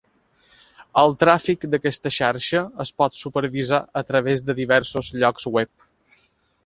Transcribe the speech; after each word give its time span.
El 1.01 1.11
tràfic 1.23 1.67
d'aquesta 1.73 2.11
xarxa 2.15 2.63
es 2.85 2.93
pot 3.03 3.19
supervisar 3.21 3.83
a 4.01 4.03
través 4.13 4.45
de 4.49 4.57
diversos 4.63 5.13
llocs 5.21 5.51
web. 5.59 5.91